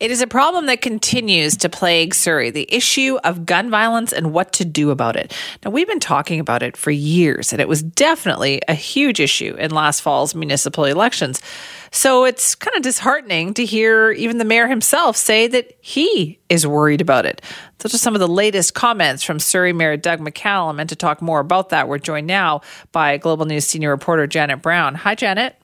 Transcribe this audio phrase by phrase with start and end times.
[0.00, 4.32] It is a problem that continues to plague Surrey, the issue of gun violence and
[4.32, 5.36] what to do about it.
[5.62, 9.54] Now, we've been talking about it for years, and it was definitely a huge issue
[9.56, 11.42] in last fall's municipal elections.
[11.92, 16.66] So it's kind of disheartening to hear even the mayor himself say that he is
[16.66, 17.42] worried about it.
[17.80, 20.80] Those are some of the latest comments from Surrey Mayor Doug McCallum.
[20.80, 24.62] And to talk more about that, we're joined now by Global News senior reporter Janet
[24.62, 24.94] Brown.
[24.94, 25.59] Hi, Janet.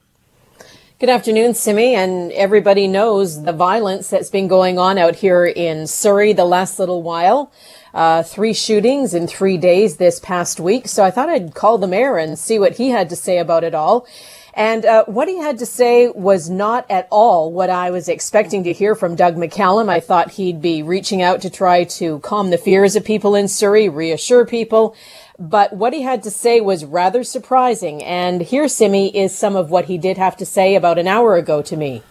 [0.98, 5.86] Good afternoon, Simi, and everybody knows the violence that's been going on out here in
[5.86, 7.52] Surrey the last little while.
[7.92, 10.88] Uh, three shootings in three days this past week.
[10.88, 13.62] So I thought I'd call the mayor and see what he had to say about
[13.62, 14.06] it all.
[14.55, 18.64] And uh, what he had to say was not at all what I was expecting
[18.64, 19.91] to hear from Doug McCallum.
[19.91, 23.48] I thought he'd be reaching out to try to calm the fears of people in
[23.48, 24.97] Surrey, reassure people.
[25.39, 28.03] But what he had to say was rather surprising.
[28.03, 31.37] And here, Simi, is some of what he did have to say about an hour
[31.37, 32.03] ago to me.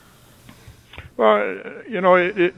[1.18, 2.54] Well, you know, it, it,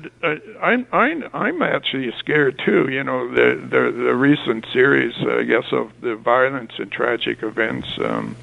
[0.59, 2.90] I'm I'm I'm actually scared too.
[2.90, 7.88] You know, the the, the recent series, I guess, of the violence and tragic events
[8.00, 8.36] um,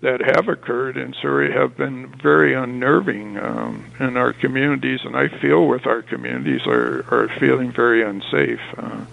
[0.00, 5.28] that have occurred in Surrey have been very unnerving um, in our communities, and I
[5.28, 8.60] feel with our communities are are feeling very unsafe.
[8.76, 9.04] Uh,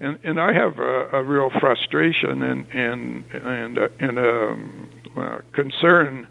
[0.00, 4.90] and and I have a, a real frustration and and and uh, and a um,
[5.16, 6.26] uh, concern,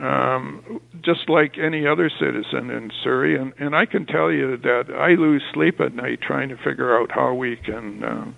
[0.00, 3.38] um, just like any other citizen in Surrey.
[3.38, 6.98] And and I can tell you that I lose sleep at night trying to figure
[6.98, 8.02] out how we can.
[8.04, 8.36] Um,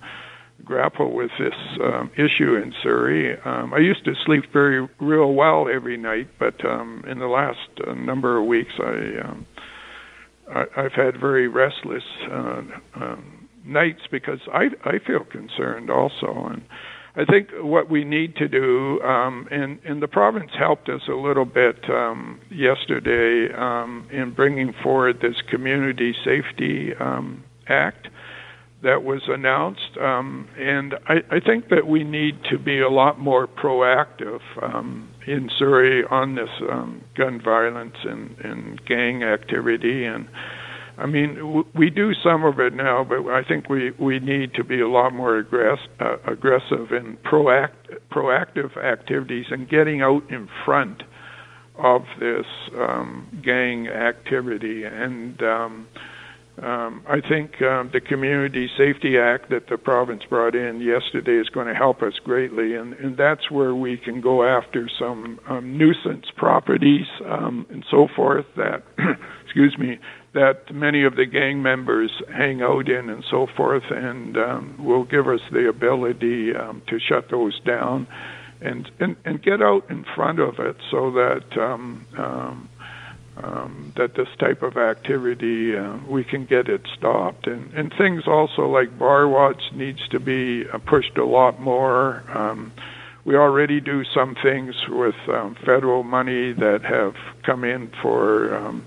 [0.65, 3.39] grapple with this um, issue in Surrey.
[3.45, 7.69] Um, I used to sleep very real well every night, but um, in the last
[7.87, 9.47] uh, number of weeks, I, um,
[10.53, 12.63] I I've had very restless uh,
[12.97, 13.36] um,
[13.67, 16.63] nights because I I feel concerned also, and
[17.17, 21.15] I think what we need to do, um, and and the province helped us a
[21.15, 28.09] little bit um, yesterday um, in bringing forward this community safety um, act
[28.83, 33.19] that was announced, um, and I, I think that we need to be a lot
[33.19, 40.05] more proactive um, in Surrey on this um, gun violence and, and gang activity.
[40.05, 40.29] And
[40.99, 44.65] I mean, we do some of it now, but I think we, we need to
[44.65, 50.49] be a lot more aggress- uh, aggressive in proact- proactive activities and getting out in
[50.65, 51.03] front
[51.77, 52.47] of this
[52.79, 54.85] um, gang activity.
[54.85, 55.87] And um,
[56.63, 61.51] um, I think um, the Community Safety Act that the province brought in yesterday is
[61.51, 65.77] going to help us greatly, and, and that's where we can go after some um,
[65.77, 68.83] nuisance properties um, and so forth that,
[69.45, 69.99] excuse me,
[70.33, 75.05] that many of the gang members hang out in and so forth, and um, will
[75.05, 78.07] give us the ability um, to shut those down
[78.63, 81.45] and, and, and get out in front of it so that
[83.43, 87.47] um, that this type of activity uh, we can get it stopped.
[87.47, 92.23] And, and things also like bar watch needs to be uh, pushed a lot more.
[92.33, 92.73] Um,
[93.25, 98.85] we already do some things with um, federal money that have come in for um,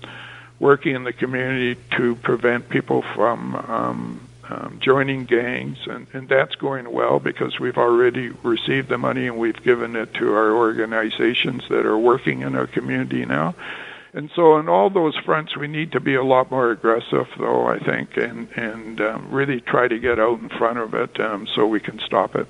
[0.60, 6.56] working in the community to prevent people from um, um, joining gangs, and, and that's
[6.56, 11.64] going well because we've already received the money and we've given it to our organizations
[11.70, 13.54] that are working in our community now.
[14.14, 17.68] And so, on all those fronts, we need to be a lot more aggressive, though
[17.68, 21.48] I think, and and um, really try to get out in front of it um,
[21.56, 22.48] so we can stop it.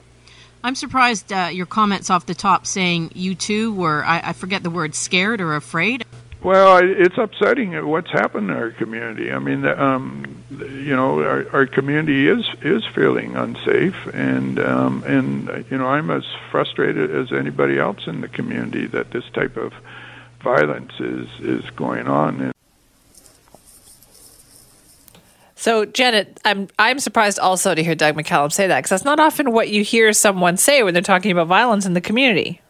[0.64, 4.64] I'm surprised uh, your comments off the top saying you too were I, I forget
[4.64, 6.06] the word scared or afraid.
[6.42, 9.30] Well, it's upsetting what's happened in our community.
[9.30, 15.66] I mean, um, you know, our, our community is is feeling unsafe, and um, and
[15.70, 19.74] you know, I'm as frustrated as anybody else in the community that this type of
[20.42, 22.42] violence is is going on.
[22.42, 22.54] And
[25.56, 29.20] so, Janet, I'm I'm surprised also to hear Doug McCallum say that because that's not
[29.20, 32.62] often what you hear someone say when they're talking about violence in the community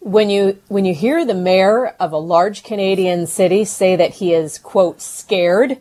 [0.00, 4.32] when you when you hear the mayor of a large Canadian city say that he
[4.32, 5.80] is quote scared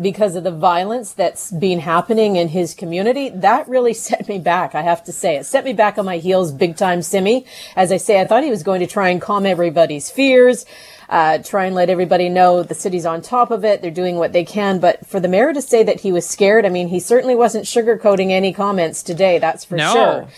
[0.00, 4.74] because of the violence that's been happening in his community, that really set me back.
[4.74, 7.44] I have to say, it set me back on my heels big time, Simi.
[7.76, 10.64] As I say, I thought he was going to try and calm everybody's fears.
[11.08, 13.80] Uh, try and let everybody know the city's on top of it.
[13.80, 14.78] They're doing what they can.
[14.78, 17.64] But for the mayor to say that he was scared, I mean, he certainly wasn't
[17.64, 19.38] sugarcoating any comments today.
[19.38, 19.92] That's for no.
[19.92, 20.28] sure.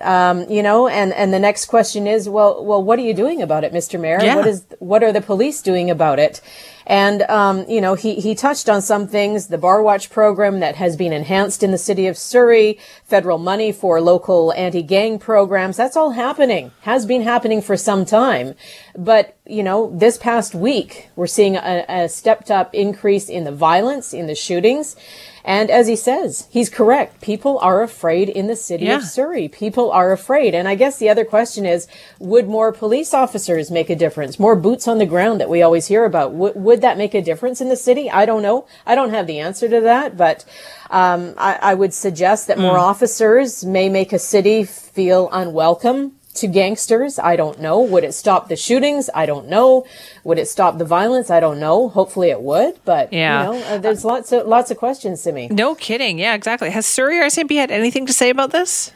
[0.00, 3.42] Um, you know, and, and the next question is, well, well, what are you doing
[3.42, 3.98] about it, Mr.
[3.98, 4.20] Mayor?
[4.22, 4.36] Yeah.
[4.36, 6.40] What is, what are the police doing about it?
[6.88, 10.76] And, um, you know, he, he touched on some things, the Bar Watch program that
[10.76, 15.76] has been enhanced in the city of Surrey, federal money for local anti-gang programs.
[15.76, 18.54] That's all happening, has been happening for some time.
[18.96, 23.52] But, you know, this past week, we're seeing a, a stepped up increase in the
[23.52, 24.96] violence, in the shootings.
[25.44, 27.22] And as he says, he's correct.
[27.22, 28.96] People are afraid in the city Yeah.
[28.96, 29.48] of Surrey.
[29.48, 30.54] People are afraid.
[30.54, 31.86] And I guess the other question is,
[32.18, 34.38] would more police officers make a difference?
[34.38, 36.34] More boots on the ground that we always hear about.
[36.34, 38.08] Would would that make a difference in the city?
[38.08, 38.64] I don't know.
[38.86, 40.44] I don't have the answer to that, but
[40.90, 46.46] um, I, I would suggest that more officers may make a city feel unwelcome to
[46.46, 47.18] gangsters.
[47.18, 47.80] I don't know.
[47.80, 49.10] Would it stop the shootings?
[49.12, 49.84] I don't know.
[50.22, 51.30] Would it stop the violence?
[51.30, 51.88] I don't know.
[51.88, 53.50] Hopefully it would, but Yeah.
[53.54, 55.48] you know, uh, there's lots of lots of questions, to me.
[55.48, 56.20] No kidding.
[56.20, 56.70] Yeah, exactly.
[56.70, 58.92] Has Surrey RCMP had anything to say about this?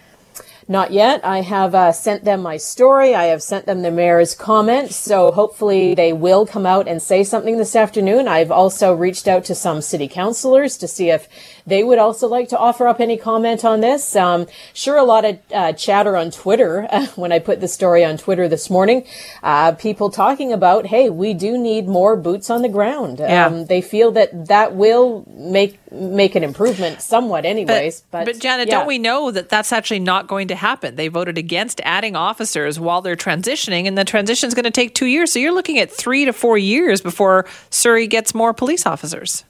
[0.69, 1.25] Not yet.
[1.25, 3.15] I have uh, sent them my story.
[3.15, 4.97] I have sent them the mayor's comments.
[4.97, 8.29] So hopefully they will come out and say something this afternoon.
[8.29, 11.29] I've also reached out to some city councilors to see if
[11.67, 14.17] they would also like to offer up any comment on this.
[14.17, 16.83] Um, sure, a lot of uh, chatter on Twitter
[17.17, 19.07] when I put the story on Twitter this morning.
[19.43, 23.19] Uh, people talking about, hey, we do need more boots on the ground.
[23.19, 23.47] Yeah.
[23.47, 28.03] Um, they feel that that will make make an improvement somewhat, anyways.
[28.11, 28.79] But, but Janet, yeah.
[28.79, 30.97] don't we know that that's actually not going to happen?
[30.97, 34.95] They voted against adding officers while they're transitioning, and the transition is going to take
[34.95, 35.33] two years.
[35.33, 39.45] So you're looking at three to four years before Surrey gets more police officers.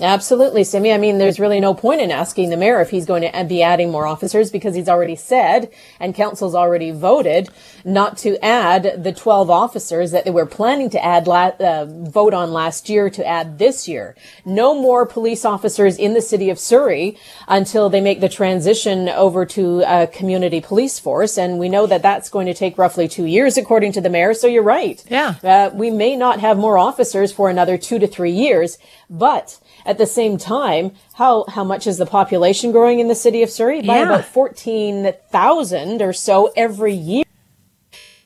[0.00, 0.92] Absolutely, Simi.
[0.92, 3.62] I mean, there's really no point in asking the mayor if he's going to be
[3.62, 7.50] adding more officers because he's already said and council's already voted
[7.84, 12.34] not to add the 12 officers that they were planning to add, la- uh, vote
[12.34, 14.16] on last year to add this year.
[14.44, 17.16] No more police officers in the city of Surrey
[17.46, 21.36] until they make the transition over to a community police force.
[21.36, 24.34] And we know that that's going to take roughly two years, according to the mayor.
[24.34, 25.02] So you're right.
[25.08, 25.34] Yeah.
[25.42, 28.78] Uh, we may not have more officers for another two to three years,
[29.10, 33.42] but at the same time, how, how much is the population growing in the city
[33.42, 33.82] of Surrey?
[33.82, 34.04] By Yeah.
[34.04, 37.24] about 14,000 or so every year.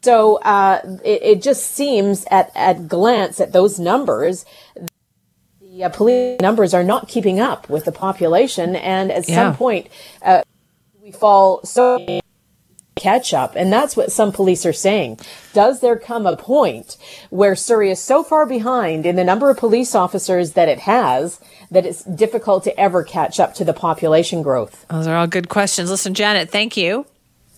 [0.03, 4.45] So uh, it, it just seems at, at glance at those numbers,
[5.61, 8.77] the uh, police numbers are not keeping up with the population.
[8.77, 9.35] And at Yeah.
[9.35, 9.89] some point,
[10.23, 10.43] uh,
[11.03, 11.99] we fall so
[12.97, 13.55] catch up.
[13.55, 15.21] And that's what some police are saying.
[15.53, 16.97] Does there come a point
[17.31, 21.39] where Surrey is so far behind in the number of police officers that it has
[21.71, 24.87] that it's difficult to ever catch up to the population growth?
[24.89, 25.91] Those are all good questions.
[25.91, 27.05] Listen, Janet, thank you.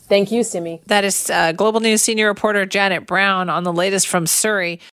[0.08, 0.81] Thank you, Simi.
[0.87, 4.81] That is uh, Global News senior reporter Janet Brown on the latest from Surrey.